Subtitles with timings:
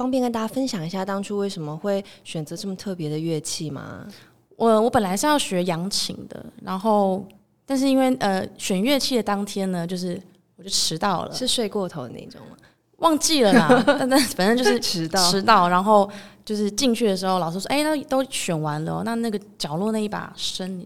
[0.00, 4.06] 方便跟大家分享一下当初为什么会选择这么特别的乐器吗？
[4.56, 7.22] 我我本来是要学扬琴的，然后
[7.66, 10.18] 但是因为呃选乐器的当天呢，就是
[10.56, 12.56] 我就迟到了，是睡过头的那种吗？
[12.96, 16.10] 忘记了啦， 但但反正就是迟到迟到，然后
[16.46, 20.82] 就是进去的时候，老师说：“哎、欸，那都选完了，那那个角落那一把笙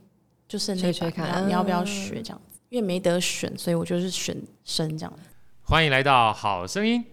[0.49, 4.37] 就是那把，吹吹看你要不要学？”这样子，因为没得选，所以我就是选
[4.67, 5.21] 笙这样子。
[5.63, 7.05] 欢迎来到好声音。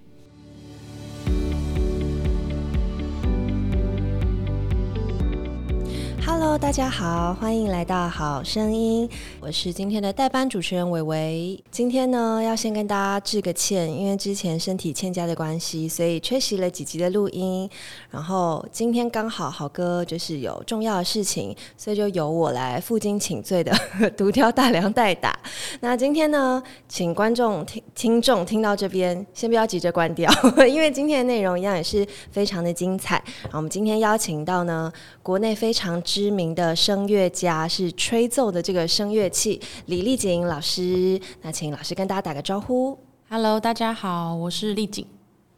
[6.24, 11.64] Hello，大家好，欢迎来到好声音，我是今天的代班主持人伟伟。
[11.72, 17.70] 今天呢，要先跟大家致个歉，因为之前身体欠佳的关系，所以缺席了几集的录音。
[18.10, 23.74] 然后今天刚好好哥就是有重要的事情，所以就由我来负荆请罪的
[24.16, 25.38] 独挑大梁代打。
[25.82, 30.32] 那今天呢，请观众听听众听到这边，先不要急着关掉，
[30.70, 33.16] 因为今天的内容一样也是非常的精彩。
[33.44, 34.92] 然后我们今天邀请到呢，
[35.24, 41.18] 国内非常知名的声乐家是吹奏的这个声乐器，李丽景老师。
[41.42, 43.00] 那请老师跟大家打个招呼。
[43.30, 45.08] Hello，大家好，我是丽景。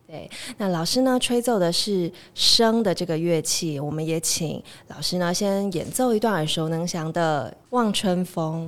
[0.05, 0.29] 对，
[0.59, 8.67] 那老师呢，吹奏的是笙的这个乐器，我们也请老师呢先演奏一段耳熟能详的《望春风》。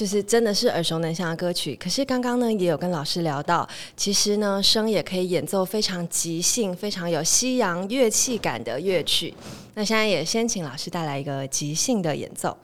[0.00, 9.34] 就是真的是耳熟能详的歌曲，可是刚刚呢也有跟老师聊到，其实呢声也可以演奏非常即兴、非常有西洋乐器感的乐曲。
[9.74, 12.56] 那现在也先请老师带来一个即兴的演奏。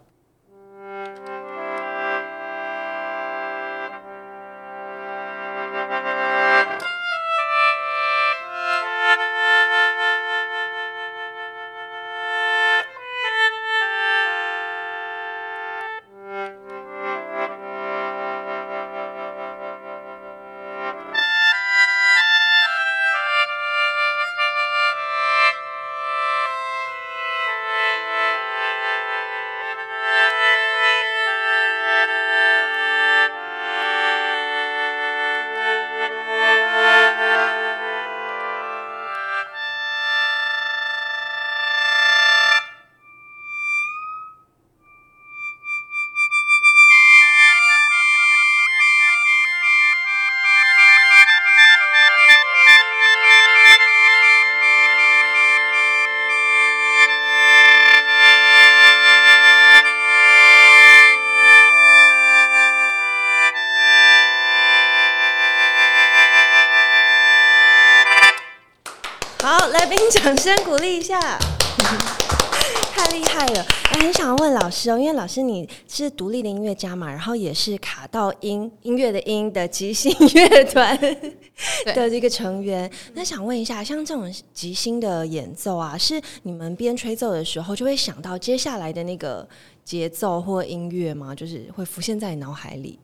[70.26, 71.20] 掌声鼓励一下，
[72.92, 73.64] 太厉害了！
[73.92, 82.90] 哎，很想问老师哦，因为老师你是独立的音乐家嘛，然后也是卡到音音乐的音的即兴乐团的这个成员。
[83.14, 89.48] 那想问一下，像这种即兴的演奏啊，是你们边吹奏的时候就会想到接下来的那个
[89.84, 91.36] 节奏或音乐吗？
[91.36, 92.98] 就是会浮现在你脑海里？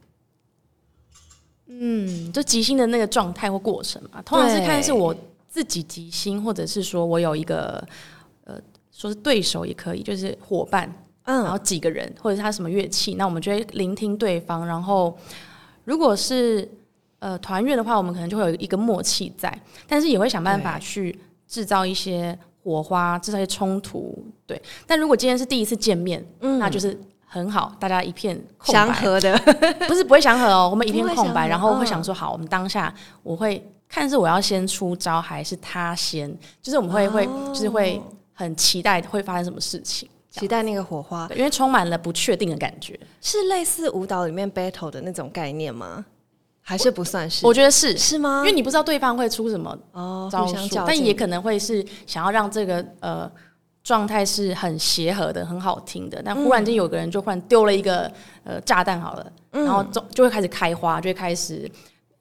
[1.69, 5.15] 嗯，就即兴的那个状态或过程嘛，通常是看是我。
[5.53, 7.87] 自己即兴，或者是说我有一个
[8.45, 8.59] 呃，
[8.91, 10.91] 说是对手也可以，就是伙伴，
[11.25, 14.67] 嗯，然后几个人，或者是他什么乐器，那我们就会聆听对方。
[14.67, 15.15] 然后
[15.85, 16.67] 如果是
[17.19, 19.55] 呃团乐的话，我们可能就会有一个默契在，
[19.87, 24.25] 但是也会想办法去制造一些火花，制造一些冲突。
[24.47, 29.39] 对，但如果今天是第一次见面，嗯，那就是很好，大家一片空白祥和的，
[29.87, 33.63] 不是不会祥和哦，我们一片空白，然后会想说，好，我们当下我会。
[33.93, 38.01] 看是我要先出招还是他先，就是我们会会就是会
[38.33, 42.99] 很期待会发生什么事情，期待那个火花，因为充满了不确定的感觉。
[43.21, 46.03] 是类似舞蹈里面 battle 的那种概念吗？
[46.63, 47.45] 还是不算是？
[47.45, 48.39] 我，我觉得是是吗？
[48.39, 53.31] 因为你不知道对方会出什么哦招数，但也可能会是想要让这个呃
[53.85, 56.23] 状态是很协和的、很好听的。
[56.25, 58.11] 但忽然间有个人就忽然丢了一个
[58.45, 61.71] 呃炸弹好了，然后就就会开始开花，就会开始。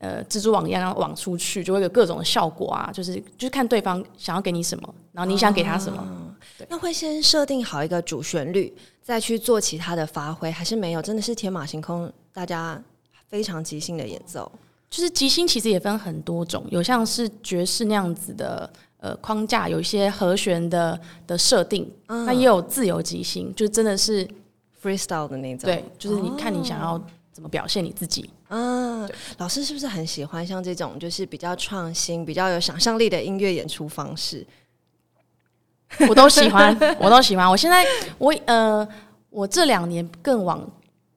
[0.01, 6.01] 呃，蜘蛛网一样，然后网出去就会有各种的效果啊，就是就是看对方想要给你什么，然后你想给他什么。
[6.01, 6.33] 哦、
[6.67, 11.01] 那会先设定好一个主旋律，再去做其他的发挥，还是没有？
[11.03, 12.81] 真的是天马行空，大家
[13.27, 14.51] 非常即兴的演奏。
[14.89, 18.67] 就是即兴其实也分很多种，有像是爵士那样子的
[18.97, 24.27] 呃框架，有一些和弦的的设定，那、嗯、也有自由即兴，就真的是
[24.81, 25.69] freestyle 的那种。
[25.69, 26.99] 对，就是你看你想要
[27.31, 28.27] 怎么表现你自己。
[28.51, 34.45] 嗯，老师是不是很喜欢像这种就是比较创新、比较有想象力的音乐演出方式？
[36.09, 37.49] 我都喜欢，我都喜欢。
[37.49, 37.85] 我现在
[38.17, 38.87] 我呃，
[39.29, 40.69] 我这两年更往。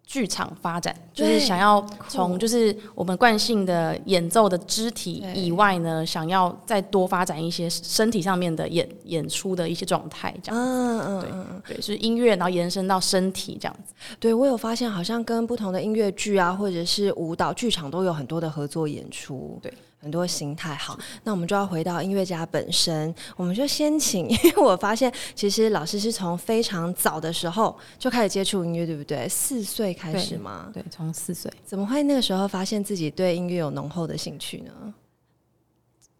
[0.06, 10.70] 剧场发展就是想要从就是我们惯性的演奏的肢体以外呢，想要再多发展一些身体上面的演演出的一些状态，这样子。
[10.70, 13.94] 嗯嗯对对，是音乐，然后延伸到身体这样子。
[14.20, 19.58] 对，我有发现，好像跟不同的音乐剧啊，或者是舞蹈剧场都有很多的合作演出。
[19.62, 19.72] 对。
[20.04, 23.12] 很多形态，好，那我们就要回到音乐家本身。
[23.38, 29.26] 我们就先请，因为我发现其实老师是从非常早的时候就开始接触音乐，对不对？
[29.26, 30.70] 四岁开始吗？
[30.74, 31.50] 对，从四岁。
[31.64, 34.92] 怎么会那个时候发现自己对音乐有浓厚的兴趣呢？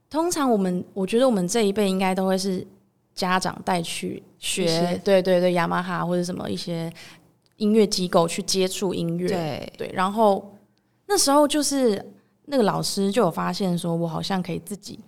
[0.09, 2.67] 通常我们，我觉得我们这一辈应该都会是
[3.15, 6.91] 家长带去学，对对对，雅马哈或者什么一些
[7.59, 9.91] 音乐机构去接触音乐，对对。
[9.93, 10.57] 然后
[11.07, 12.03] 那时候就是。
[12.47, 14.99] 那个老师就有发现说，我好像可以自己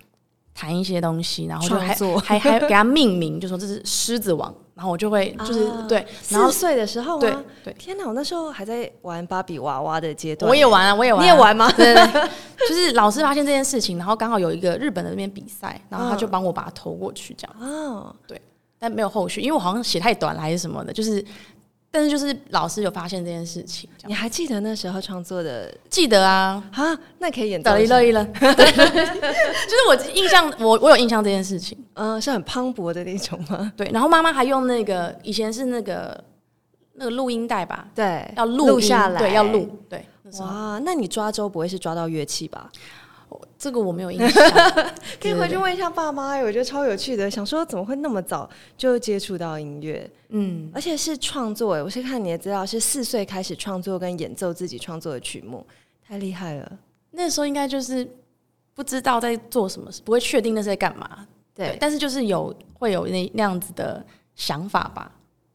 [0.54, 2.18] 弹一些东西，然后就还作。
[2.18, 11.70] 还还给他命名，就说这是狮子王，然后我就会就是、啊、对，四岁的时候对对，天哪，我那时候还在玩芭比娃娃的阶段，我也玩啊，我也玩、啊，你也玩吗？
[11.76, 12.28] 对，对，对，
[12.68, 17.56] 就是老师发现这件事情，然后刚好有一个日本的那边比赛，然后他就帮我把它投过去，这样。
[17.60, 18.40] 哦，对，
[18.78, 21.22] 但没有后续，因为我好像写太短了还是什么的，就是。
[21.90, 25.72] 但是就是老师有发现这件事情，你还记得那时候创作的？
[25.88, 33.72] 记得啊，啊，那可以演奏一乐一乐， 就是我印象，我我有印象这件事情，嗯，是很磅礴的那种吗？
[33.76, 36.22] 对，然后妈妈还用那个以前是那个
[36.94, 40.04] 那个录音带吧，对，要录下来，对，要录，对，
[40.40, 42.70] 哇，那你抓周不会是抓到乐器吧？
[43.58, 44.42] 这个我没有印象，
[45.20, 46.36] 可以回去问一下爸妈。
[46.38, 50.10] 我觉得超有趣的，想说怎么会那么早就接触到音乐？
[50.28, 51.74] 嗯，而且是创作。
[51.74, 55.66] 哎，我是看你的资料，是四岁开始创作跟演奏自己创作的曲目，
[56.06, 56.78] 太厉害了。
[57.10, 58.06] 那时候应该就是
[58.74, 61.26] 不知道在做什么，不会确定那是在干嘛。
[61.54, 64.04] 对，对，但是就是有会有那那样子的
[64.34, 65.10] 想法吧，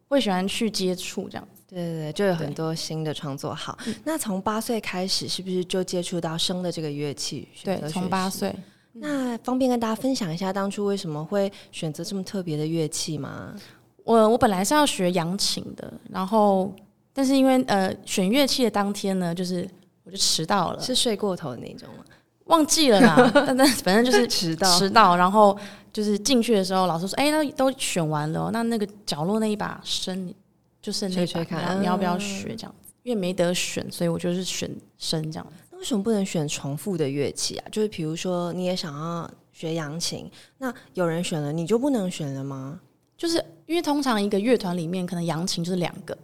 [0.07, 1.60] 会喜欢去接触这样子。
[1.71, 3.55] 对对对，就有很多新的创作。
[3.55, 7.47] 好，那从八岁开始，是不是就接触到笙的这个乐器？
[7.63, 8.53] 对，从八岁。
[8.93, 13.55] 那方便跟大家分享一下，当初为什么会选择这么特别的乐器吗？
[14.03, 16.69] 我我本来是要学扬琴的，然后
[17.13, 19.65] 但是因为呃选乐器的当天呢，就是
[20.03, 22.03] 我就迟到了，是睡过头的那种吗？
[22.45, 25.57] 忘记了啦，但但反正就是 迟到迟到，然后
[25.93, 30.33] 就是进去的时候，老师说：“哎，那都选完了，那那个角落那一把笙。”
[30.81, 32.91] 就是那吹看，你要不要学这样子？
[33.03, 34.69] 因为没得选，所以我就是选
[34.99, 35.63] 笙这样子。
[35.71, 37.65] 那为什么不能选重复的乐器啊？
[37.71, 42.79] 就是比如说你也想要学扬琴，那有人选了，你就不能选了吗？
[43.17, 43.37] 就是
[43.67, 46.17] 因为通常一个乐团里面可能扬琴就是两个，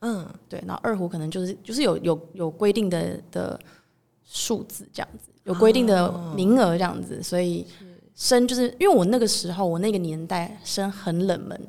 [0.00, 3.60] 嗯，对，然后二胡可能就是就是有有有规定的的
[4.24, 7.66] 数字这样子，有规定的名额这样子，哦、所以
[8.16, 11.60] 笙就是因为我那个时候我那个年代笙很冷门。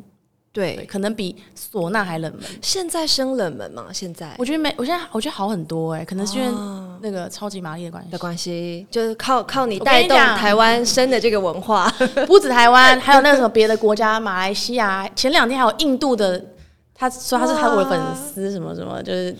[0.53, 2.43] 对，对，可能比唢呐还冷门。
[2.61, 3.85] 现在生冷门吗？
[3.93, 4.35] 现在？
[4.37, 6.51] 我觉得没，我现在我觉得好很多哎、欸，可能是因为
[7.01, 8.11] 那个超级玛丽的关系。
[8.11, 11.89] 的关系，就是靠靠你带动台湾生的这个文化，
[12.27, 16.43] 不止台湾，还有那个什么别的国家，马来西亚，前两天还有印度的，
[16.93, 19.33] 他说他是他的粉丝，什么什么，就是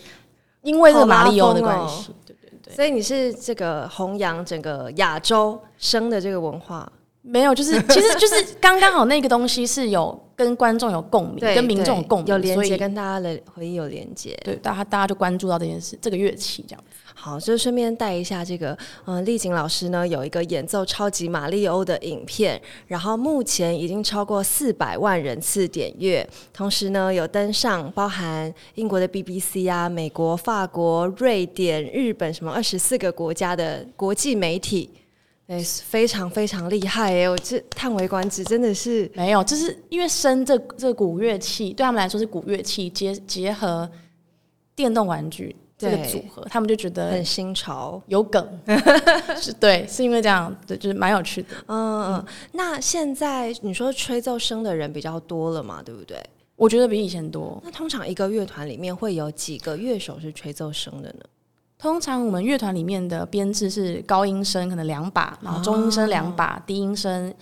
[0.61, 6.89] 因为这个马里欧的关系、哦，对对对，所以你是这个弘扬整个亚洲生的这个文化。
[7.23, 14.35] 没有，就是 其实就是刚刚好那个东西是有跟观众有共鸣，跟民众有共鸣，有连接，跟大家的回忆有连接。
[14.43, 16.83] 对，大家大家就关注到这件事，这个乐器这样。
[17.13, 18.75] 好，就顺便带一下这个，
[19.05, 34.89] 嗯，丽景老师呢有一个演奏超级玛丽欧的影片，然后目前已经超过四百万人次点阅，同时呢有登上包含英国的 BBC 啊、美国、法国、瑞典、日本什么二十四个国家的国际媒体。
[35.51, 37.29] 对，非常非常厉害哎！
[37.29, 43.89] 我这叹为观止，真的是没有，就是因为笙这这古乐器对他们来说是古乐器，结结合
[44.73, 48.47] 电动玩具这个组合，他们就觉得很新潮，有梗，
[49.35, 51.49] 是对，是因为这样，对，就是蛮有趣的。
[51.67, 55.83] 嗯嗯，那现在你说吹奏笙的人比较多了嘛？
[55.83, 56.17] 对不对？
[56.55, 57.61] 我觉得比以前多。
[57.61, 61.25] 那通常一个乐团里面会有几个乐手是吹奏笙的呢？
[61.81, 67.33] 通常我们乐团里面的编制是高音声可能两把，然后中音声两把，哦、低音笙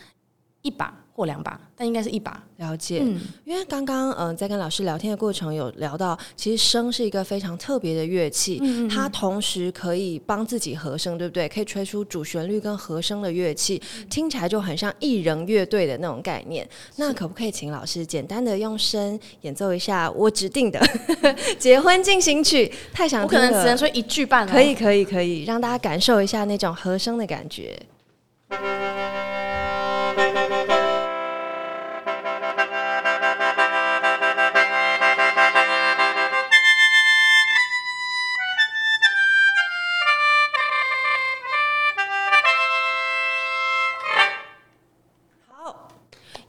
[0.61, 2.41] 一一把或两把，但应该是一把。
[2.55, 11.49] 了解，嗯，因为刚刚嗯在跟老师聊天的过程有聊到，其实笙是一个非常特别的乐器，嗯嗯，它同时可以帮自己和声，对不对？
[11.49, 16.67] 可以吹出主旋律跟和声的乐器，嗯、听起来就很像艺人乐队的那种概念。
[16.95, 20.79] 那可不可以请老师简单的用笙演奏一下我指定的
[21.59, 22.71] 结婚进行曲？
[22.93, 24.47] 太想我可能只能说一句半。
[24.47, 27.77] 可以，可以，可以，让大家感受一下那种和声的感觉。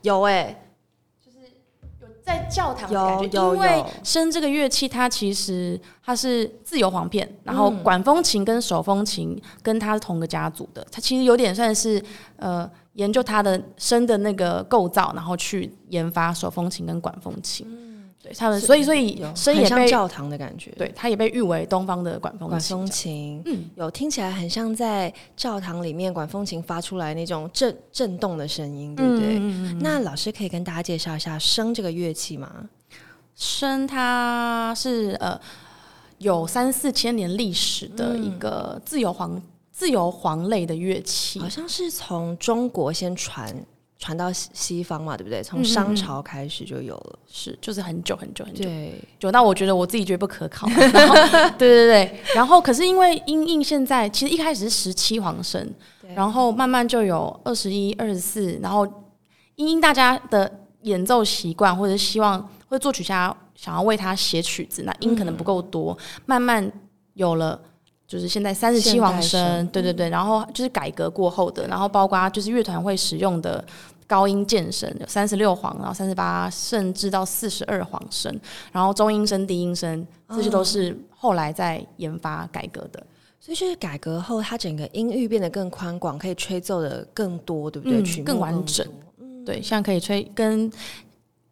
[0.01, 0.63] 有哎、欸，
[1.23, 1.37] 就是
[2.01, 12.03] 有在教堂的感觉，因为笙这个乐器，它其实它是自由簧片，然后管风琴跟手风琴跟它是同个家族的，它其实有点算是
[12.37, 17.67] 呃研究它的笙的那个构造，然后去研发手风琴跟管风琴。
[17.69, 18.00] 嗯
[18.31, 22.49] 对他们，所以所以声也被教堂的感觉，对，它也被誉为东方的管风琴。
[22.49, 29.37] 管风琴，嗯，有听起来很像在教堂里面管风琴发出来那种震震动的声音，对不对？
[29.39, 32.69] 嗯、那老师可以跟大家介绍一下笙这个乐器吗？
[33.37, 35.39] 笙它是呃
[36.19, 43.53] 有三四千年历史的一个自由簧自由簧类的乐器，好像是从中国先传。
[44.03, 45.43] 传到西方嘛，对不对？
[45.43, 50.67] 从商朝开始就有了，嗯、是就是很久很久很久，对，久到我觉得我自己觉得不可考。
[50.67, 51.15] 然 后
[51.59, 55.71] 对对对，然后可是因为因应现在其实一开始是十七皇神，
[56.15, 58.87] 然后慢慢就有二十一、二十四，然后
[59.55, 66.71] 因应大家的演奏习惯或者希望或者作曲家想要为他写曲子，那音可能不够多，嗯、慢慢
[67.13, 67.61] 有了
[68.11, 73.63] 就是现在三十七簧声，对对对，然后就是改革过后的，然后包括就是乐团会使用的。
[74.07, 78.37] 高音健声有三十六簧，然后三十八，甚至到四十二簧声，
[78.73, 83.01] 然后中音声、低音声，这些都是后来在研发改革的。
[83.39, 88.01] 所以就是改革后，它整个音域变得更宽广，可以吹奏的更多，对不对？
[88.01, 88.85] 嗯、曲更完整。
[89.21, 90.69] 嗯、对，像可以吹跟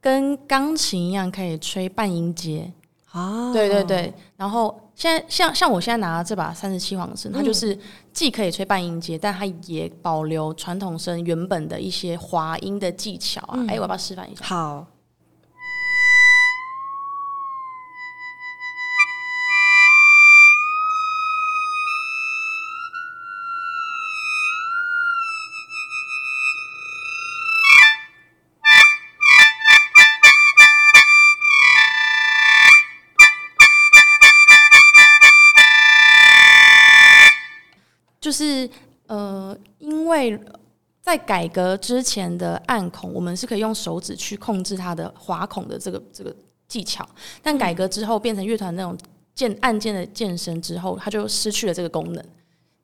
[0.01, 2.69] 跟钢琴一样，可以吹半音阶。
[3.11, 4.77] 啊，对对对，然后。
[4.99, 7.77] 现在像像我现在拿的这把三十七黄笙，它就是
[8.11, 13.63] 既可以吹半音阶，但它也保留传统笙原本的一些滑音的技巧啊。
[13.69, 14.43] 哎、嗯，我要不要示范一下？
[14.43, 14.85] 好。
[38.29, 38.69] 就是
[39.07, 40.39] 呃，因为
[41.01, 46.31] 在改革之前的暗孔，我们是可以用手指去控制它的滑孔的这个这个
[46.67, 47.03] 技巧，
[47.41, 48.95] 但改革之后变成乐团那种
[49.33, 52.23] 键按键的健身之后，它就失去了这个功能。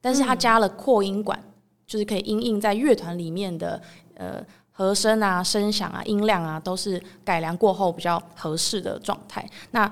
[0.01, 1.39] 但是它加了扩音管，
[1.85, 3.79] 就是可以音应在乐团里面的
[4.15, 9.47] 呃和声啊、声响啊、音量啊，都是改良过后比较合适的状态。
[9.69, 9.87] 那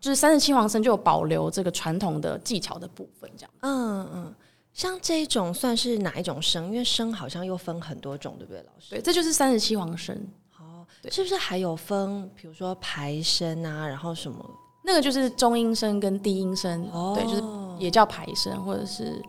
[0.00, 3.50] 就是三十七簧笙就有保留这个传统的技巧的部分，这样。
[3.60, 4.34] 嗯嗯。
[4.80, 6.64] 像这一种算是哪一种笙？
[6.64, 8.88] 因为笙好像又分很多种，对不对，老师？
[8.88, 10.16] 对，这就是三十七簧笙。
[10.58, 12.26] 哦，对，是不是还有分？
[12.34, 14.42] 比如说排笙啊，然后什么？
[14.82, 17.42] 那个就是中音声跟低音声，哦，对，就是
[17.78, 19.20] 也叫排声，或者是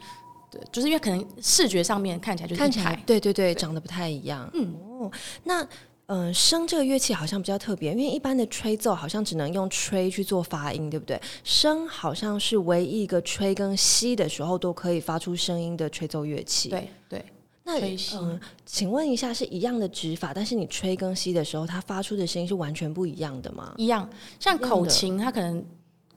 [0.50, 4.50] 对，就是因为可能视觉上面看起来就是看起来，对对对，对长得不太一样。
[4.54, 5.12] 嗯哦，
[5.44, 5.68] 那。
[6.14, 11.18] 嗯，笙这个乐器好像比较特别，因为一般的吹奏好像只能用吹去做发音，对不对？
[11.46, 16.68] 笙好像是唯一一个吹跟吸的时候都可以发出声音的吹奏乐器。
[16.68, 17.26] 对对，
[17.64, 17.80] 那
[18.20, 23.74] 嗯，请问一下，是一样的指法，但是你吹跟吸的时候，它发出的声音是完全不一样的吗？
[23.78, 25.66] 一样，像口琴，它可能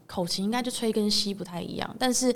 [0.09, 2.35] 口琴应该就吹跟吸不太一样，但是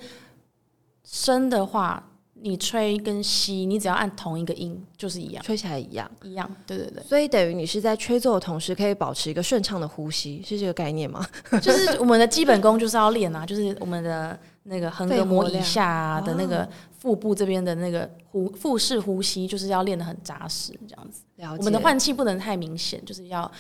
[1.05, 2.09] 笙的话。
[2.41, 6.49] 你吹跟吸，你只要按同一个音，就是一样，吹起来一样，一样。
[6.67, 11.27] 对对对，所以等于你是在吹奏的同时，可以保持一个顺畅的呼吸，是这个概念吗？
[11.61, 16.69] 就是我们的基本功就是要练啊，就是我们的那个横膈膜以下的那个
[16.99, 21.23] 腹部这边的那个呼腹式呼吸，就是要练得很扎实，这样子。
[21.59, 23.51] 我们的换气不能太明显，就是要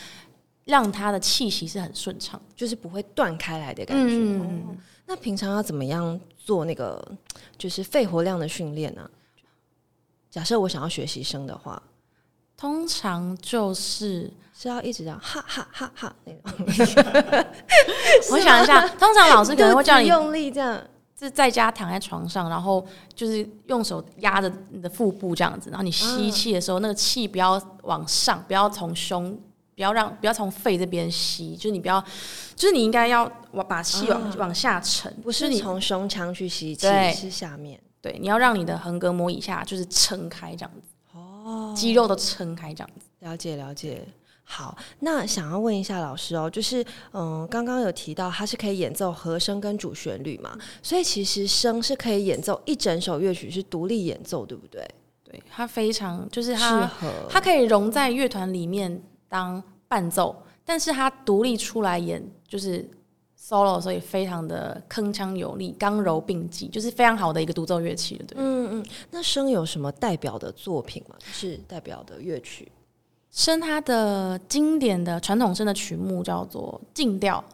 [0.64, 4.14] 让它的气息是很顺畅，就是不会断开来的感觉。
[4.14, 4.40] 嗯。
[4.68, 4.76] 哦
[5.10, 7.06] 那平常要怎么样做那个
[7.58, 9.10] 就是肺活量的训练呢？
[10.30, 11.82] 假设我想要学习生的话，
[12.56, 16.66] 通常就是是要一直这样哈哈哈哈那种。
[18.30, 20.82] 我想一下， 通常老师可能会叫你用力这样，
[21.18, 22.82] 是在家躺在床上，然后
[23.14, 29.38] 就是用手压着你的腹部这样子，然后你吸气的时候，嗯、那个气不要往上，不要从胸，
[29.78, 32.04] 不要让不要从肺这边吸，就是你不要，
[32.56, 37.78] 就是你应该要往把气往、嗯、往下沉，不是你从胸腔去吸气，是下面。
[38.00, 43.06] 对，你要让你的横膈膜以下就是撑开这样子，哦，肌肉都撑开这样子。
[43.20, 44.04] 了解了解。
[44.42, 54.84] 好，那想要问一下老师哦，就是嗯，刚刚有提到它是可以演奏和声跟主旋律嘛，所以其实声是可以演奏一整首乐曲是独立演奏，对不对？
[55.22, 56.90] 对，它非常就是它，
[57.28, 62.88] 它可以融在乐团里面当伴奏，但是他独立出来演就是
[63.38, 68.36] solo，所以非常的铿锵有力，刚柔并济，就是非常好的一个独奏乐器了，对。
[68.38, 71.16] 嗯嗯，那声有什么代表的作品吗？
[71.18, 72.70] 就是代表的乐曲？
[73.30, 77.44] 声它的经典的传统声的曲目叫做静调，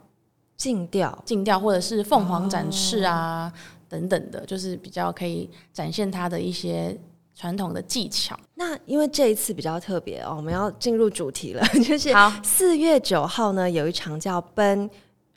[0.57, 6.97] 静调，静调，或者是凤凰展翅啊、哦、等等的，就是比较可以展现它的一些
[7.35, 8.39] 传统的技巧。
[8.55, 12.11] 那因为这一次比较特别哦，我们要进入主题了， 就是
[12.43, 14.89] 四月九号呢有一场叫奔。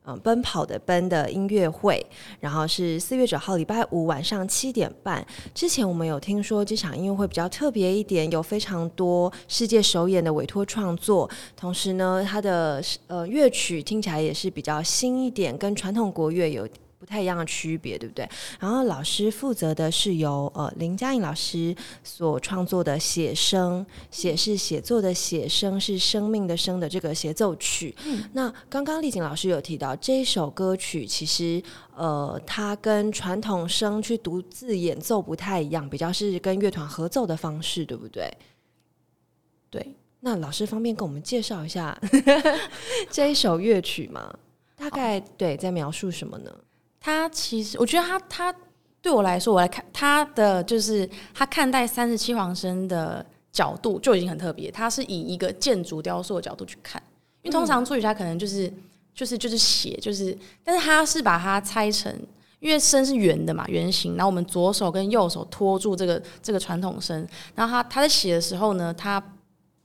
[0.09, 2.01] 嗯，奔跑的奔的音乐会，
[2.39, 5.27] 然后是四月九号礼拜五晚上七点半。
[5.53, 16.65] 之前我们有听说这场音乐会比较特别一点，有非常多世界首演的委托创作，同时呢，它的呃乐曲听起来也是比较新一点，跟传统国乐有。
[16.99, 18.27] 不太一样的区别，对不对？
[18.59, 27.95] 然后老师负责的是由呃林佳颖老师所创作的写生，写是写作的写，生是生命的生的这个协奏曲。
[28.05, 31.61] 嗯，那刚刚丽景老师有提到这一首歌曲，其实
[31.95, 38.31] 呃它跟传统声去独自演奏不太一样，比较是跟乐团合奏的方式，对不对？
[39.69, 39.95] 对。
[40.19, 41.95] 那老师方便跟我们介绍一下
[43.11, 44.35] 这一首乐曲吗？
[44.75, 46.51] 大概对，在描述什么呢？
[46.99, 48.53] 他其实，我觉得他他
[49.01, 54.69] 对我来说，我来看他的就是他看待三十七簧笙的角度就已经很特别。
[54.69, 57.01] 他是以一个建筑雕塑的角度去看，
[57.43, 58.71] 因为通常作曲家可能就是
[59.13, 62.13] 就是就是写就是，但是他是把它拆成，
[62.59, 67.25] 因为笙是圆的嘛，圆形，然后我们左手跟右手托住这个这个传统笙，
[67.55, 69.23] 然后他他在写的时候呢，他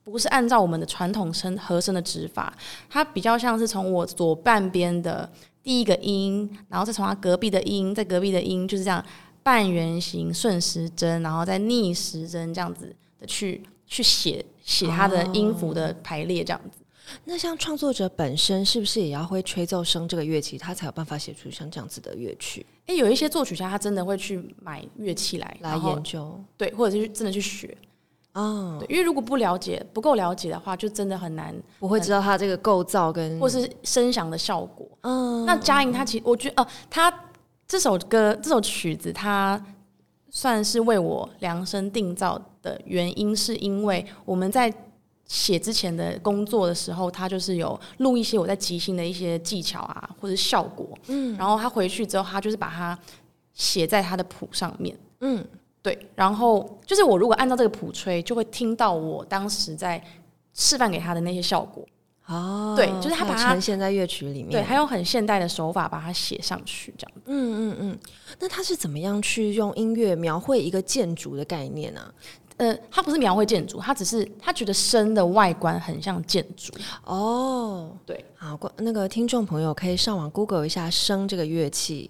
[0.03, 2.53] 不是按照我们的传统笙和声的指法，
[2.91, 5.31] 他比较像是从我左半边的。
[5.63, 9.05] 第一个音，然后再从他隔壁的音，在隔壁的音就是这样
[9.43, 16.81] 半圆形顺时针，然后再逆时针这样子的去去写写他的音符的排列这样子。
[16.83, 16.87] 哦。
[17.25, 22.65] 那像创作者本身是不是也要会吹奏声这个乐器，他才有办法写出像这样子的乐曲？
[22.87, 27.77] 诶，有一些作曲家他真的会去买乐器来来研究，对，或者是真的去学。
[28.35, 34.89] 哦，对，因为如果不了解、不够了解的话，就真的很难，不会知道它这个构造跟或是声响的效果。
[35.03, 37.13] 嗯，那嘉颖她其实，我觉得，哦、呃，她
[37.69, 39.63] 这首歌、这首曲子，她
[40.31, 44.73] 算是为我量身定造的原因，是因为我们在
[45.27, 50.89] 写之前的工作的时候，他就是有录一些我在即兴的一些技巧啊，或者效果。
[51.09, 52.99] 嗯，然后他回去之后，他就是把它
[53.53, 54.97] 写在他的谱上面。
[55.21, 55.45] 嗯。
[55.83, 60.03] 对，然后就是我如果按照这个谱吹，就会听到我当时在
[60.55, 61.85] 示范给他的那些效果。
[62.27, 67.13] 哦，对，就是他把它呈现在乐曲里面，对，还用很现代的手法把它写上去，这样。
[67.27, 67.99] 嗯嗯嗯。
[68.39, 72.01] 那他是怎么样去用音乐描绘一个建筑的概念呢？
[72.01, 72.15] 啊？
[72.59, 76.73] 呃，他不是描绘建筑，他只是他觉得笙的外观很像建筑。
[77.05, 82.09] 哦，对，好，那个听众朋友可以上网 Google 一下笙这个乐器。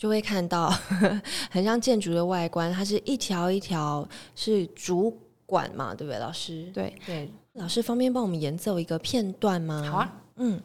[0.00, 0.70] 就会看到
[1.52, 6.70] 很像建筑的外观，它是一条一条是主管嘛，对不对，老师？
[6.72, 9.86] 对对，老师方便帮我们演奏一个片段吗？
[9.90, 10.58] 好啊，嗯。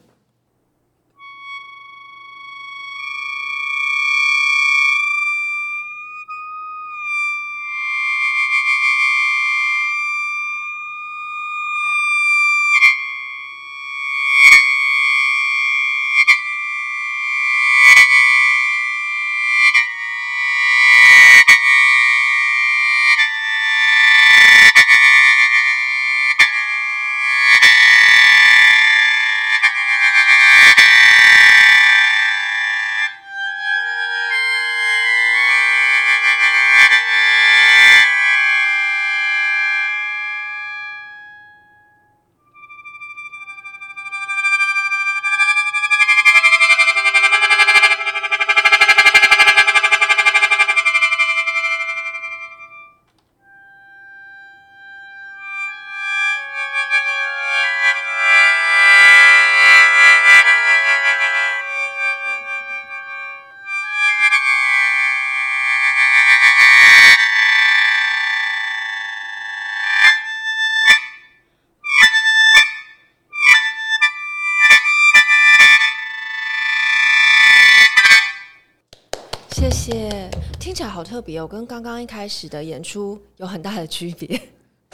[80.76, 84.38] 起来好特别哦，跟刚刚一开始的演出有很大的区别。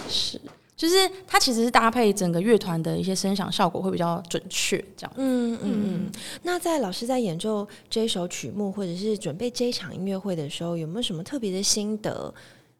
[0.08, 0.40] 是，
[0.76, 5.12] 就是它其实是搭配整个乐团的一些声响效果会比较准确，这样。
[5.16, 6.12] 嗯嗯嗯。
[6.42, 12.32] 那在老师在演奏这一首曲目，或者是准备这一场音乐会的时候，有没有什么特别的心得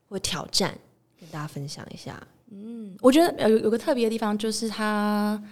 [0.08, 0.72] 或挑战
[1.18, 2.22] 跟大家分享一下？
[2.52, 5.42] 嗯，我觉得有有个特别的地方，就是它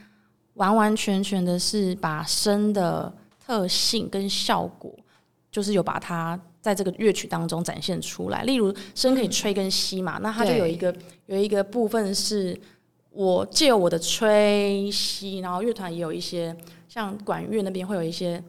[0.54, 3.12] 完完全全的是把声的
[3.44, 4.92] 特性跟效果，
[5.50, 8.42] 就是有把它在这个乐曲当中展现出来。
[8.44, 10.94] 例如，声可以吹跟吸嘛，嗯、那它就有一个
[11.26, 12.58] 有一个部分是
[13.10, 16.56] 我借由我的吹吸，然后乐团也有一些
[16.88, 18.42] 像管乐那边会有一些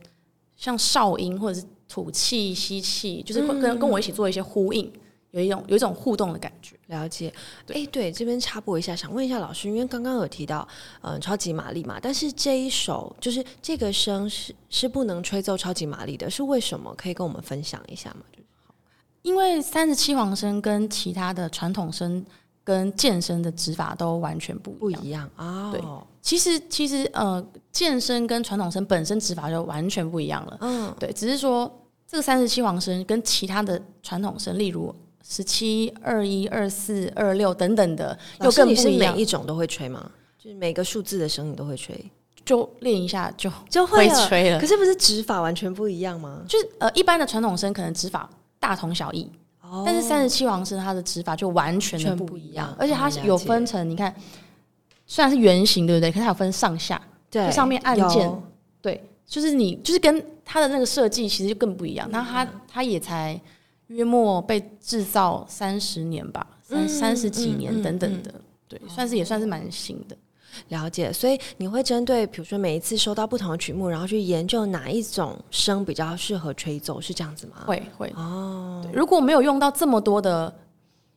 [0.56, 4.91] 像哨音或者是吐气吸气，就是会跟跟我一起做一些呼应。
[5.32, 7.34] 有一种有一种互动的感觉，了解。
[7.69, 10.67] 哎、欸，对，这边插播一下，想问一下老师，因为刚刚有提到，
[11.01, 16.93] 嗯、呃，超级玛丽嘛，但是这一首就是这个声是是不能吹奏超级玛丽的，是为什么？
[16.95, 18.21] 可以跟我们分享一下吗？
[18.32, 18.75] 就是好，
[19.23, 22.23] 因为三十七黄声跟其他的传统声
[22.63, 25.71] 跟健身的指法都完全不不一样啊。
[25.71, 25.82] 对，
[26.21, 30.58] 其实其实呃，健身跟传统声本身指法就完全不一样了。
[30.62, 31.71] 嗯，对，只是说
[32.06, 34.93] 这个三十七黄声跟其他的传统声，例如。
[35.27, 39.13] 十七、二一、二四、二六等等的，又更不一样。
[39.13, 40.12] 是每一种都会吹吗？
[40.38, 41.95] 就是每个数字的声音都会吹，
[42.43, 44.60] 就练一下就就会吹了。
[44.60, 46.41] 可是不是指法完全不一样吗？
[46.47, 48.27] 就是呃，一般的传统声可能指法
[48.60, 49.31] 大同小异，
[49.62, 53.88] 哦、但是三十七王声它的指法就完全的不一样，而且它有分成。
[53.88, 54.13] 你看，
[55.05, 56.10] 虽然是圆形，对不对？
[56.12, 58.41] 可是它有分上下，对，上面按键，
[58.81, 62.10] 对，就是你就是跟它的那个设计其实就更不一样。
[62.12, 63.39] 那它它也才。
[63.91, 68.34] 约莫被制造三十年吧，三三十几年等等的，
[68.67, 70.15] 对，算是也算是蛮新的。
[70.67, 77.63] 了解，所以你会针对，比如说每一次收到不同的曲目，然后去研究哪一种声比较适合吹奏，是这样子吗？
[77.65, 78.86] 会会哦。
[78.93, 80.54] 如果没有用到这么多的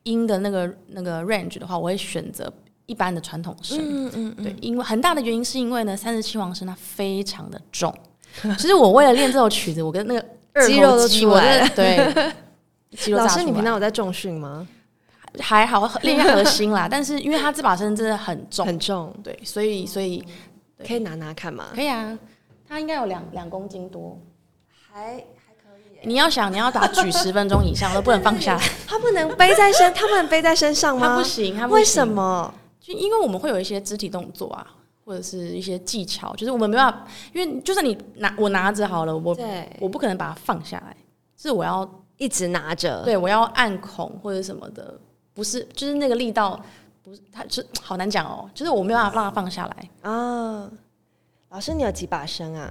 [0.04, 2.52] 音的那个那个 range 的话，我会选择
[2.86, 3.76] 一般的传统声。
[3.80, 7.92] 嗯嗯，嗯对，因为很大的原因是因为呢，三十七王声它非常的重。
[8.56, 12.32] 其实我为了练这首曲子，我跟那个肌肉都出来了，对。
[13.16, 14.66] 老师，你平常有在重训吗？
[15.40, 16.86] 还好，练一下核心啦。
[16.90, 20.24] 但是因为他这把声真的很重，很重，对，所以所以
[20.86, 21.66] 可以拿拿看吗？
[21.74, 22.16] 可以啊，
[22.68, 24.16] 他应该有两两公斤多，
[24.70, 26.06] 还还可以。
[26.06, 31.08] 你要想，你要打举十分钟以上都不能放下来， 他不能背在身，他不能背在身上吗？
[31.08, 32.54] 他不行，他为什么？
[32.80, 34.64] 就因为我们会有一些肢体动作啊，
[35.04, 39.36] 或者是一些技巧，就是我们没办法，因为就算你拿我拿着好了，我
[39.80, 40.96] 我不可能把它放下来，
[41.36, 41.90] 是我要。
[42.16, 44.98] 一直拿着，对，我要按孔或者什么的，
[45.32, 46.60] 不是，就是那个力道，
[47.02, 50.10] 不是，它就好难讲哦，就是我没有办法让它放下来啊。
[50.10, 50.70] 哦。
[51.50, 52.68] 老师，你有几把声啊？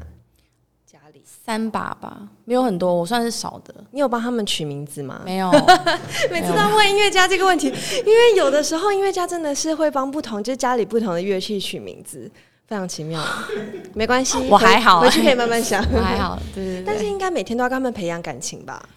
[0.86, 3.74] 家里三把吧，没有很多，我算是少的。
[3.92, 5.22] 你有帮他们取名字吗？
[5.24, 5.50] 没有，
[6.30, 12.30] 每次都问音乐家这个问题，因为有的时候音乐家真的是会帮不同，就是家里不同的乐器取名字，
[12.68, 13.24] 非常奇妙。
[13.94, 15.82] 没关系， 我还好，回去可以慢慢想。
[15.92, 16.84] 我还好，对对对。
[16.86, 18.88] 但是应该每天都要跟他们培养感情吧？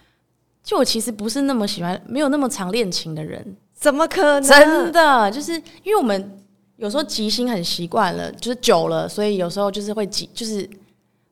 [0.66, 4.42] 就我其实不是那么喜欢，没有那么常练琴的人，怎么可能？
[4.42, 5.52] 真的就是
[5.84, 6.36] 因为我们
[6.76, 10.68] 有时候即兴很习惯了，就是久了，所以有时候就是会即，就是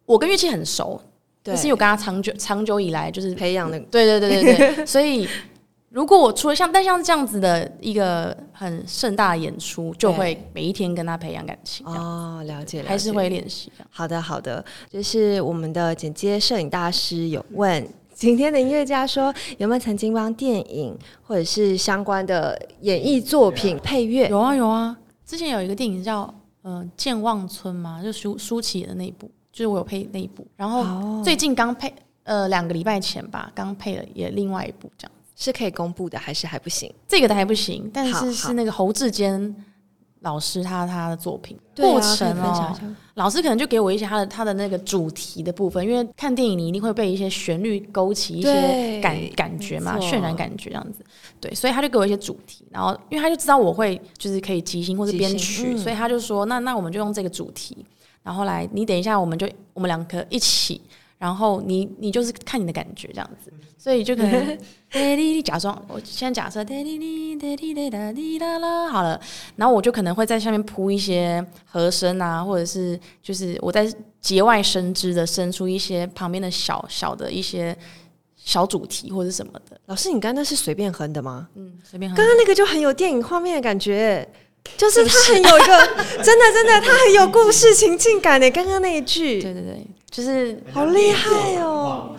[0.06, 1.00] 我跟乐器很熟，
[1.42, 4.86] 对，是有跟他长久长久以来就是培养的，对对对对对。
[4.86, 5.28] 所以
[5.90, 13.72] 如果我除了像但像这样子的一个很盛大的演出，就会每一天跟他培养感情哦，了解，了解，还是会练习。
[13.90, 17.84] 好的好的，就是我们的剪接摄影大师有问。
[18.14, 24.28] 今天的音乐家说，有没有曾经帮电影或者是相关的演艺作品配乐？
[24.28, 24.96] 有啊有啊，
[25.26, 26.22] 之前有一个电影叫
[26.62, 30.46] 《呃健忘村》嘛，就舒舒淇的那一部，就是我有配那一部。
[30.56, 36.92] 然后最近刚配，呃两个礼拜前吧，刚配了也另外一部，这样是可以公布的还是还不行？
[37.08, 39.54] 这个的还不行，但是是那个侯志坚。
[40.24, 42.76] 老师他他的作品过程哦，
[43.14, 51.04] 老师可能就给我一些他的他的那个主题的部分，因为看电影你一定会被一些旋律勾起一些感感觉嘛，渲染感觉这样子，
[51.40, 57.76] 对，所以他就给我一些主题，然后因为他就知道我会就是可以即兴或者编曲，所以他就说那那我们就用这个主题，
[58.22, 60.80] 然后来你等一下我们就我们两个一起。
[61.18, 64.58] 然后你你就是看你的感觉这样子，所以就可能
[65.42, 66.64] 假装我先假设
[68.90, 69.20] 好了，
[69.56, 77.76] 然后我就可能会在下面铺一些和声啊，或者是就是我在节外生枝的生出一些旁边的小小的一些
[78.36, 79.80] 小主题或者什么的。
[79.86, 81.48] 老师，你刚刚那是随便哼的吗？
[81.54, 82.16] 嗯，随便哼。
[82.16, 84.26] 刚刚那个就很有电影画面的感觉，
[84.76, 85.86] 就是他很有一个
[86.22, 88.50] 真的真的他很有故事情境感的。
[88.50, 89.86] 刚刚那一句，对对对。
[90.10, 92.14] 就是好厉害哦！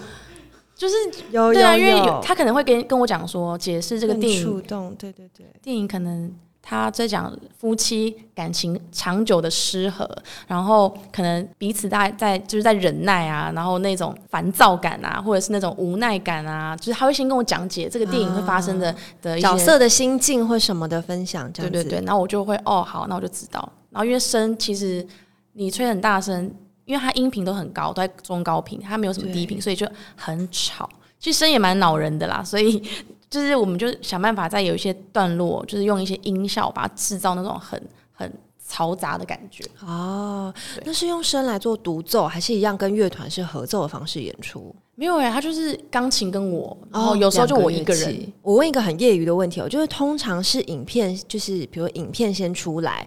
[0.75, 0.95] 就是
[1.31, 6.33] 有对啊，因为有他可能会跟跟我讲说，解释这个电影触动，对对对，电影可能。
[6.67, 10.09] 他在讲夫妻感情长久的失和，
[10.47, 21.83] 然后可能彼此在在就是在忍耐啊，然后那种烦躁感啊，或者是那种无奈感啊，就是他会先跟我讲解这个电影会发生的、啊、的角色的心境或什么的分享，这样子。
[21.83, 23.71] 对对对，然后我就会哦好，那我就知道。
[23.91, 25.05] 然后因为声其实
[25.53, 26.51] 你吹很大声，
[26.85, 30.89] 因为它音频都很高，都在中高频，它没有什么低频，所以就很吵。
[31.19, 32.81] 其实声也蛮恼人的啦，所以。
[33.29, 37.81] 就是我们就想办法，在有一些段落，就是用一些音效，把它制造那种很
[38.13, 38.31] 很
[38.67, 39.63] 嘈杂的感觉。
[39.85, 40.53] 哦，
[40.85, 44.73] 那是用声来做独奏，还是一样跟乐团是合奏的方式演出？
[44.95, 48.15] 没有哎、欸，他就是钢琴跟我，然后有时候就我一个人。
[48.15, 53.05] 个我问一个很业余的问题哦，就是通常是影片，就是比如影片先出来，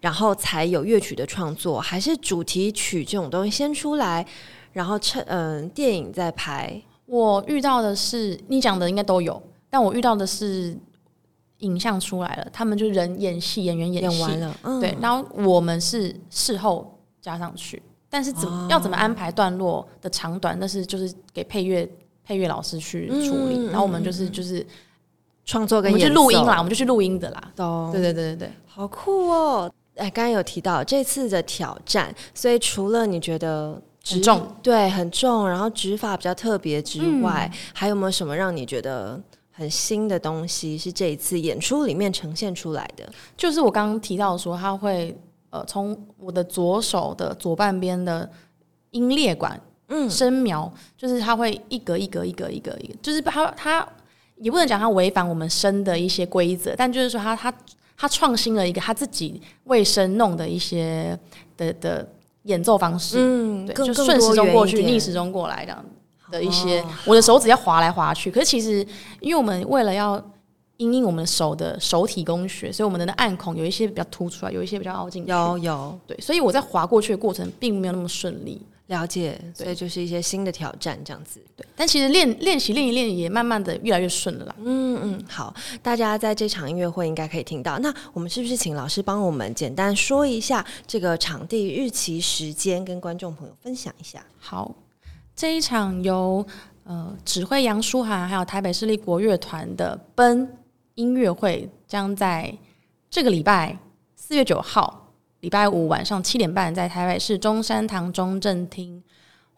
[0.00, 4.24] 然后才有乐曲的创作，还是主题曲这种东西先出来，
[4.72, 6.80] 然后趁嗯、呃、电影再拍？
[7.04, 9.40] 我遇到的是你讲的应该都有。
[9.76, 10.74] 但我遇到的是
[11.58, 14.22] 影像出来了，他们就人演戏，演员演戏。
[14.22, 21.86] 完了，嗯，对，然后我们是事后加上去，但是怎要怎么安排段落的长短，那是就是给配乐
[22.24, 24.66] 配乐老师去处理，嗯、然后我们就是就是
[25.44, 27.92] 创作跟我们去录音啦，我们就去录音的啦，懂。
[27.92, 28.48] 对对对对。
[28.48, 29.70] 对，好酷哦！
[29.96, 39.20] 哎，刚刚有提到这次的挑战，所以除了你觉得很重，对，很重，然后指法比较特别之外，嗯、还有没有什么让你觉得？
[39.56, 45.16] 很新的东西是这一次演出里面呈现出来的，就是我刚刚提到说，他会
[45.48, 48.30] 呃从我的左手的左半边的
[48.90, 53.88] 音列管，嗯，声苗，就是他会一格一格一格一格一个，就是他他
[54.36, 57.50] 也不能讲他违反我们声的一些规则，但就是说他他
[57.96, 61.18] 他创新了一个他自己为声弄的一些
[61.56, 62.06] 的的
[62.42, 65.82] 演奏方式，嗯，对，就顺时钟过去，逆时钟过来这样。
[66.30, 68.86] 的一些，哦、我的手指要滑来滑去，可是其实，
[69.20, 70.22] 因为我们为了要
[70.76, 75.30] 因应我们的手的手体工学，所以我们的暗孔有一些比较凸出来，有一些比较凹进去。
[75.30, 78.60] 有有，对，所以我在滑过去的过程并没有那么顺利。
[78.88, 81.40] 了解，所以就是一些新的挑战这样子。
[81.56, 84.54] 对，但其实练练习练一练，也慢慢的越来越顺了啦。
[84.62, 87.80] 嗯嗯，好，大家在这场音乐会应该可以听到。
[87.80, 94.24] 那我们是不是请老师帮我们简单说一下这个场地、日期、时间，跟观众朋友分享一下？
[94.38, 94.72] 好。
[95.36, 96.44] 这一场由
[96.84, 100.50] 呃指挥杨书涵，还有台北市立国乐团的奔
[100.94, 102.56] 音乐会，将在
[103.10, 103.78] 这个礼拜
[104.14, 109.02] 四月九号礼拜五晚上七点半，在台北市中山堂中正厅。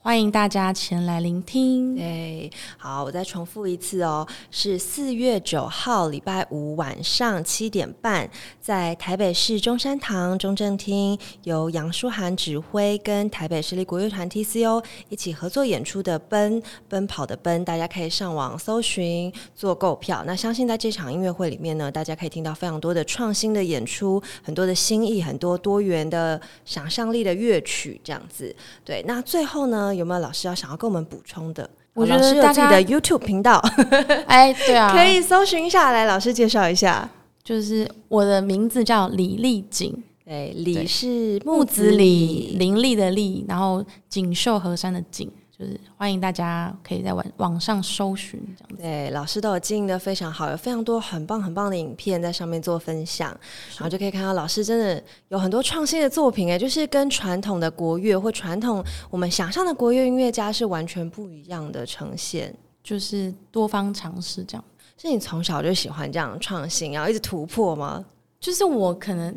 [0.08, 2.00] 欢迎大家前来聆听。
[2.00, 8.26] 哎，好，我再重复一次哦，是四月九号礼拜五晚上七点半，
[8.58, 20.24] 在台北市中山堂中正厅，由杨书涵指挥，跟台北市立国乐团 TCO 一起合作演出的奔奔跑的奔，大家可以上网搜寻做购票。
[20.26, 28.56] 那相信在这场音乐会里面呢，大家可以听到非常多的创新的演出，很多的新意，很多多元的想象力的乐曲，这样子。
[28.82, 29.97] 对，那最后呢？
[29.98, 31.68] 有没有老师要想要跟我们补充的？
[31.94, 33.58] 我觉得大家的 YouTube 频道，
[34.28, 36.04] 哎，对啊， 可以搜寻下来。
[36.04, 37.08] 老师介绍一下，
[37.42, 39.92] 就是我的名字叫李丽锦，
[40.24, 45.28] 对，李是木子李，林立的立，然后锦绣河山的锦。
[45.58, 48.82] 就是欢迎大家可以在网网上搜寻这样子。
[48.82, 53.28] 对，老师都有经营的非常好，有非常多很棒很棒的影片在上面做分享，
[53.76, 64.64] 然后就可以看到老师真的有很多创新的作品哎，就是跟传统的国乐或传统我们想象的国乐音乐家是完全不一样的呈现，就是多方尝试这样。
[64.96, 68.04] 是你从小就喜欢这样创新，然后一直突破吗？
[68.38, 69.36] 就是我可能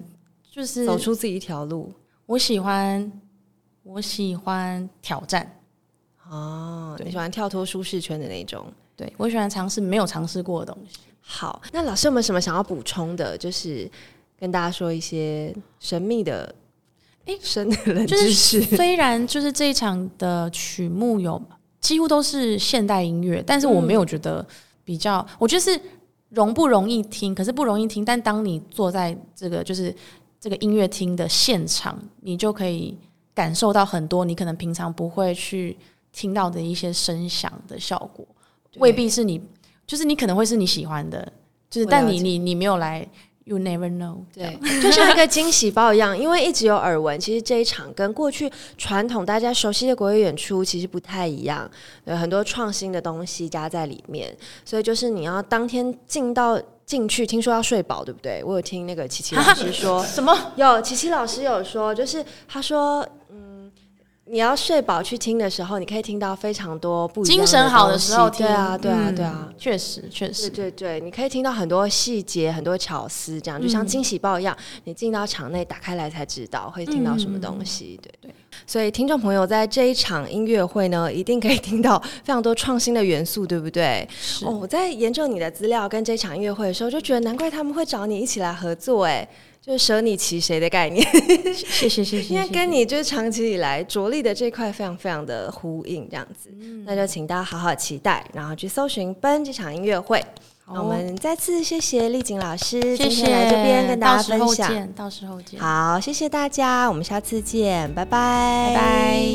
[0.51, 1.91] 就是走出自己一条路，
[2.27, 3.11] 我喜欢
[3.81, 5.57] 我喜欢挑战。
[6.31, 8.65] 哦，你喜欢跳脱舒适圈的那种？
[8.95, 10.99] 对，我喜欢尝试没有尝试过的东西。
[11.19, 13.37] 好，那老师有没有什么想要补充的？
[13.37, 13.89] 就是
[14.39, 16.55] 跟大家说一些神秘的、
[17.25, 18.61] 诶深的冷知识。
[18.77, 21.41] 虽然就是这一场的曲目有
[21.81, 24.45] 几乎都是现代音乐，但是我没有觉得
[24.85, 25.77] 比较，嗯、我觉得是
[26.29, 28.05] 容不容易听，可是不容易听。
[28.05, 29.93] 但当你坐在这个就是
[30.39, 32.97] 这个音乐厅的现场，你就可以
[33.33, 35.75] 感受到很多你可能平常不会去。
[36.13, 38.25] 听到的一些声响的效果，
[38.77, 39.41] 未必是你，
[39.87, 41.31] 就是你可能会是你喜欢的，
[41.69, 43.07] 就是但你你你没有来
[43.45, 51.69] ，you never know，对， 就像一个惊喜包一样，因为一直有耳闻，其实这一场跟过去传统大家熟悉的国乐演出其实不太一样，
[52.05, 58.43] 有很多创新的东西加在里面，所以就是你要当天进到进去，听说要睡饱，对不对？
[58.43, 60.37] 我有听那个琪琪老师说什么？
[60.57, 63.07] 有琪琪老师有说，就是他说。
[64.31, 68.47] 你要睡饱去听的时候，你可以听到非常多不一样的精神好的时候听。
[68.47, 77.99] 对啊，对啊，对啊，确实确实，对对对，你可以听到很多细节、很多巧思，这样就像惊喜报一样，你进到场内打开来才知道会听到什么东西。
[78.01, 78.33] 对对，
[78.65, 84.07] 所以听众朋友在这一场音乐会呢，一定可以听到非常多创新的元素，对不对？
[84.17, 84.45] 是。
[84.45, 89.27] 哦，我在研究你的资料跟这场音乐会的时候，就觉得难怪他们会找你一起来合作，哎。
[89.63, 91.05] 就是舍你其谁的概念，
[91.53, 100.23] 谢谢谢谢，因为跟你就是长期以来着力的这块非常非常的呼应，这样子，嗯、那就请大家好好期待，然后去搜寻 BEN 这场音乐会。
[100.65, 105.59] 我们再次谢谢丽景老师谢谢今天来这边跟大家分享，到时候见，到时候见。
[105.59, 109.25] 好，谢谢大家，我们下次见，拜拜，拜拜。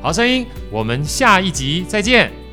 [0.00, 2.45] 好声音，我们下一集再见。